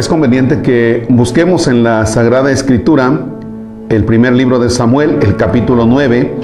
[0.00, 3.20] es conveniente que busquemos en la Sagrada Escritura
[3.90, 6.36] el primer libro de Samuel, el capítulo 9,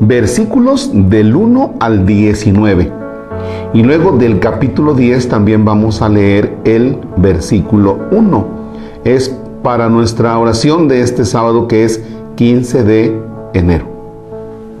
[0.00, 2.90] versículos del 1 al 19.
[3.74, 8.46] Y luego del capítulo 10 también vamos a leer el versículo 1.
[9.04, 12.02] Es para nuestra oración de este sábado que es
[12.34, 13.22] 15 de
[13.54, 13.84] enero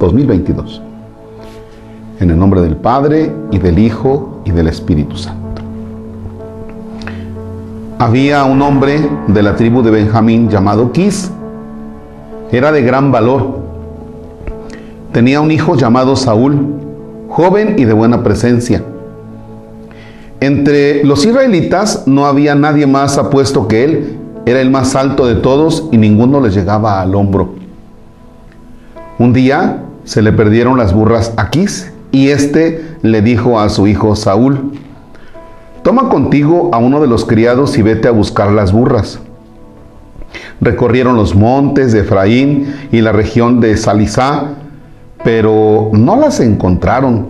[0.00, 0.82] 2022.
[2.18, 5.39] En el nombre del Padre y del Hijo y del Espíritu Santo.
[8.00, 11.30] Había un hombre de la tribu de Benjamín llamado Quis.
[12.50, 13.58] Era de gran valor.
[15.12, 16.76] Tenía un hijo llamado Saúl,
[17.28, 18.82] joven y de buena presencia.
[20.40, 24.18] Entre los israelitas no había nadie más apuesto que él.
[24.46, 27.50] Era el más alto de todos y ninguno le llegaba al hombro.
[29.18, 33.86] Un día se le perdieron las burras a Quis y éste le dijo a su
[33.86, 34.72] hijo Saúl,
[35.82, 39.20] toma contigo a uno de los criados y vete a buscar las burras.
[40.60, 44.48] Recorrieron los montes de Efraín y la región de Salisá,
[45.24, 47.28] pero no las encontraron.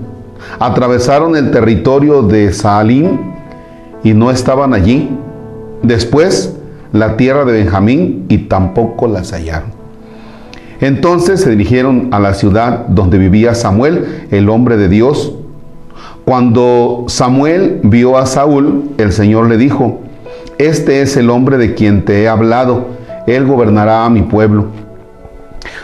[0.58, 3.18] Atravesaron el territorio de Saalim
[4.02, 5.10] y no estaban allí.
[5.82, 6.56] Después
[6.92, 9.80] la tierra de Benjamín y tampoco las hallaron.
[10.80, 15.34] Entonces se dirigieron a la ciudad donde vivía Samuel, el hombre de Dios.
[16.24, 20.00] Cuando Samuel vio a Saúl, el Señor le dijo,
[20.58, 22.86] este es el hombre de quien te he hablado,
[23.26, 24.66] él gobernará a mi pueblo.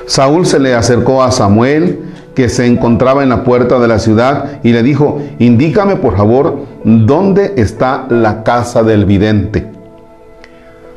[0.07, 2.01] Saúl se le acercó a Samuel,
[2.35, 6.59] que se encontraba en la puerta de la ciudad, y le dijo, indícame por favor
[6.85, 9.67] dónde está la casa del vidente.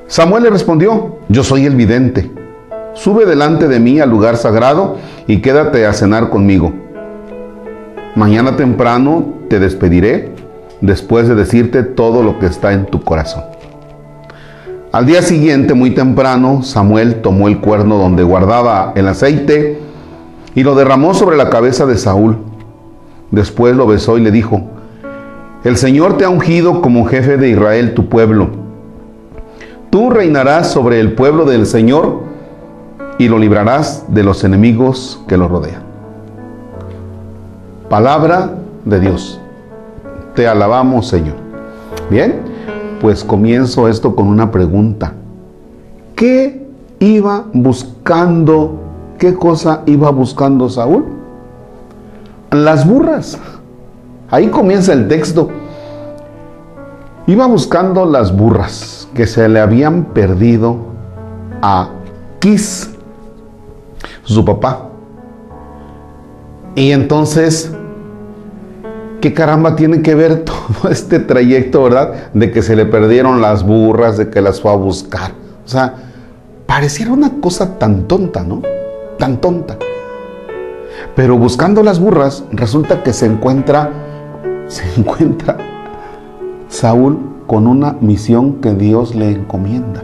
[0.07, 2.29] Samuel le respondió, yo soy el vidente
[2.99, 6.73] sube delante de mí al lugar sagrado y quédate a cenar conmigo.
[8.19, 10.33] Mañana temprano te despediré
[10.81, 13.43] después de decirte todo lo que está en tu corazón.
[14.91, 19.79] Al día siguiente, muy temprano, Samuel tomó el cuerno donde guardaba el aceite
[20.53, 22.39] y lo derramó sobre la cabeza de Saúl.
[23.31, 24.63] Después lo besó y le dijo,
[25.63, 28.49] el Señor te ha ungido como jefe de Israel, tu pueblo.
[29.91, 32.23] Tú reinarás sobre el pueblo del Señor
[33.17, 35.88] y lo librarás de los enemigos que lo rodean.
[37.89, 38.51] Palabra
[38.85, 39.39] de Dios.
[40.35, 41.35] Te alabamos, Señor.
[42.11, 42.41] Bien,
[43.01, 45.13] pues comienzo esto con una pregunta.
[46.15, 46.67] ¿Qué
[46.99, 48.79] iba buscando?
[49.17, 51.05] ¿Qué cosa iba buscando Saúl?
[52.51, 53.39] Las burras.
[54.29, 55.49] Ahí comienza el texto.
[57.25, 60.77] Iba buscando las burras que se le habían perdido
[61.63, 61.89] a
[62.39, 62.91] Quis
[64.23, 64.88] su papá.
[66.75, 67.71] Y entonces,
[69.21, 72.31] ¿qué caramba tiene que ver todo este trayecto, verdad?
[72.33, 75.31] De que se le perdieron las burras, de que las fue a buscar.
[75.65, 75.95] O sea,
[76.65, 78.61] pareciera una cosa tan tonta, ¿no?
[79.17, 79.77] Tan tonta.
[81.15, 83.89] Pero buscando las burras, resulta que se encuentra,
[84.67, 85.57] se encuentra
[86.69, 90.03] Saúl con una misión que Dios le encomienda.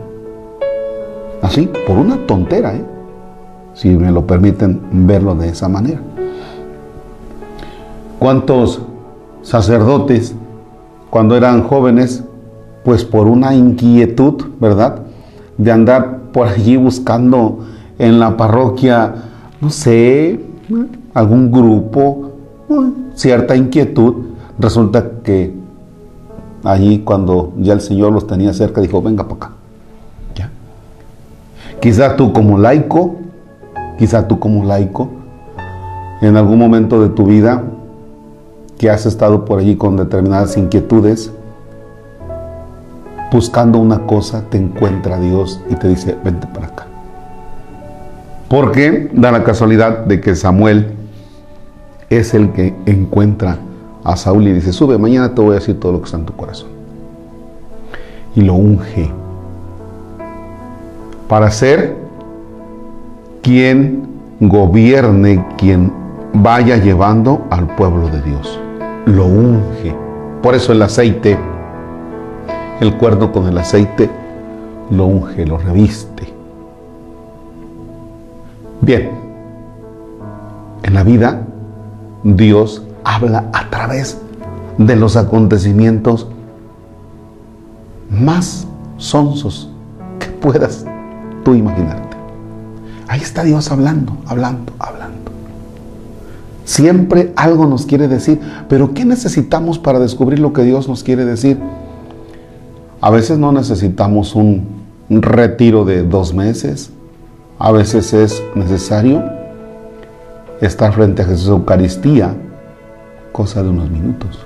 [1.42, 2.84] Así, por una tontera, ¿eh?
[3.76, 6.02] si me lo permiten verlo de esa manera.
[8.26, 8.82] ¿Cuántos
[9.44, 10.34] sacerdotes,
[11.12, 12.24] cuando eran jóvenes,
[12.84, 15.04] pues por una inquietud, ¿verdad?
[15.60, 17.60] De andar por allí buscando
[18.00, 19.14] en la parroquia,
[19.62, 20.40] no sé,
[21.14, 22.32] algún grupo,
[23.14, 24.16] cierta inquietud,
[24.58, 25.54] resulta que
[26.64, 29.52] allí cuando ya el Señor los tenía cerca, dijo, venga para acá.
[30.34, 30.50] ¿Ya?
[31.80, 33.18] Quizá tú como laico
[34.00, 35.12] Quizá tú como laico,
[36.22, 37.62] en algún momento de tu vida
[38.78, 41.32] que has estado por allí con determinadas inquietudes,
[43.32, 46.88] buscando una cosa, te encuentra Dios y te dice, vente para acá.
[48.50, 50.94] Porque da la casualidad de que Samuel
[52.10, 53.58] es el que encuentra
[54.04, 56.26] a Saúl y dice, sube, mañana te voy a decir todo lo que está en
[56.26, 56.70] tu corazón.
[58.36, 59.12] Y lo unge
[61.28, 61.96] para ser
[63.42, 64.08] quien
[64.40, 65.92] gobierne, quien
[66.34, 68.60] vaya llevando al pueblo de Dios.
[69.06, 69.96] Lo unge.
[70.42, 71.38] Por eso el aceite,
[72.80, 74.10] el cuerno con el aceite,
[74.90, 76.34] lo unge, lo reviste.
[78.82, 79.12] Bien,
[80.84, 81.46] en la vida
[82.24, 84.20] Dios habla a través
[84.78, 86.28] de los acontecimientos
[88.10, 88.68] más
[88.98, 89.70] sonsos
[90.20, 90.86] que puedas
[91.44, 92.02] tú imaginar.
[93.08, 95.25] Ahí está Dios hablando, hablando, hablando.
[96.66, 101.24] Siempre algo nos quiere decir, pero ¿qué necesitamos para descubrir lo que Dios nos quiere
[101.24, 101.60] decir?
[103.02, 106.90] A veces no necesitamos un, retiro de dos meses,
[107.60, 109.24] a veces es necesario
[110.60, 112.34] estar frente a Jesús Eucaristía,
[113.32, 114.44] cosa de unos minutos.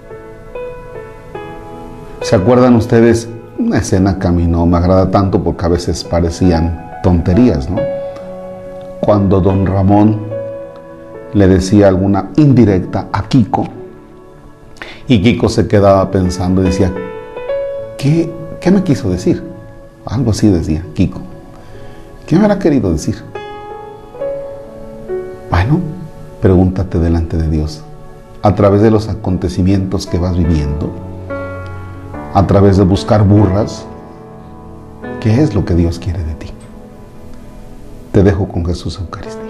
[2.22, 3.30] ¿Se acuerdan ustedes?
[3.58, 7.78] Una escena que a mí no me agrada tanto porque a veces parecían tonterías, ¿no?
[9.00, 10.29] Cuando don Ramón
[11.34, 13.68] le decía alguna indirecta a Kiko
[15.10, 16.94] y Kiko se quedaba pensando y decía,
[17.98, 18.32] ¿qué,
[18.62, 19.44] qué me quiso decir?
[20.06, 21.20] Algo así decía Kiko.
[22.28, 23.16] ¿Qué me habrá querido decir?
[25.50, 25.80] Bueno,
[26.42, 27.82] pregúntate delante de Dios,
[28.44, 30.92] a través de los acontecimientos que vas viviendo,
[32.36, 33.86] a través de buscar burras,
[35.22, 36.52] ¿qué es lo que Dios quiere de ti?
[38.12, 39.49] Te dejo con Jesús Eucaristía.